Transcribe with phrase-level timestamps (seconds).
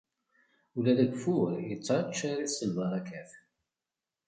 [0.75, 3.31] Ula d ageffur ittaččar-it s lbarakat.